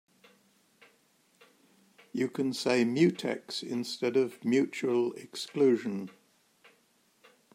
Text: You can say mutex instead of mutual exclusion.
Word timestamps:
You 2.11 2.27
can 2.27 2.53
say 2.53 2.83
mutex 2.85 3.61
instead 3.61 4.17
of 4.17 4.43
mutual 4.43 5.13
exclusion. 5.13 6.09